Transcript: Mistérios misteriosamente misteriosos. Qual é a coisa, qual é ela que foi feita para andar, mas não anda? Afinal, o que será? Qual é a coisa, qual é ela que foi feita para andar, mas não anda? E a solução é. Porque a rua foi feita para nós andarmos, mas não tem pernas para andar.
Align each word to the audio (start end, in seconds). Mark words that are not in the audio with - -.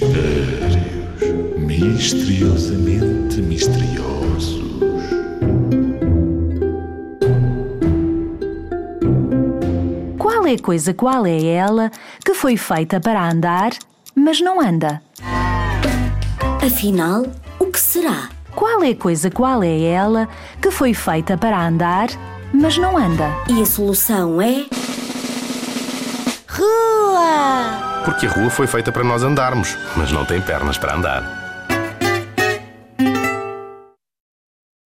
Mistérios 0.00 0.78
misteriosamente 1.66 3.42
misteriosos. 3.42 4.62
Qual 10.16 10.46
é 10.46 10.52
a 10.52 10.58
coisa, 10.60 10.94
qual 10.94 11.26
é 11.26 11.44
ela 11.44 11.90
que 12.24 12.32
foi 12.32 12.56
feita 12.56 13.00
para 13.00 13.28
andar, 13.28 13.72
mas 14.14 14.40
não 14.40 14.60
anda? 14.60 15.02
Afinal, 16.64 17.26
o 17.58 17.66
que 17.66 17.80
será? 17.80 18.28
Qual 18.54 18.80
é 18.84 18.90
a 18.90 18.96
coisa, 18.96 19.32
qual 19.32 19.64
é 19.64 19.80
ela 19.82 20.28
que 20.62 20.70
foi 20.70 20.94
feita 20.94 21.36
para 21.36 21.66
andar, 21.66 22.08
mas 22.54 22.78
não 22.78 22.96
anda? 22.96 23.28
E 23.48 23.60
a 23.60 23.66
solução 23.66 24.40
é. 24.40 24.77
Porque 28.08 28.26
a 28.26 28.30
rua 28.30 28.48
foi 28.48 28.66
feita 28.66 28.90
para 28.90 29.04
nós 29.04 29.22
andarmos, 29.22 29.76
mas 29.94 30.10
não 30.10 30.24
tem 30.24 30.40
pernas 30.40 30.78
para 30.78 30.94
andar. 30.94 31.47